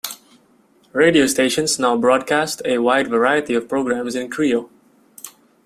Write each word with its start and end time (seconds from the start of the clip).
Radio 0.93 1.27
stations 1.27 1.77
now 1.77 1.95
broadcast 1.95 2.59
a 2.65 2.79
wide 2.79 3.07
variety 3.07 3.53
of 3.53 3.69
programs 3.69 4.15
in 4.15 4.31
Krio. 4.31 4.71